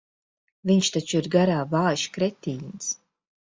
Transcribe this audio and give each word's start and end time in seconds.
Viņš 0.69 0.89
taču 0.95 1.19
ir 1.19 1.29
garā 1.37 1.59
vājš 1.75 2.07
kretīns. 2.19 2.91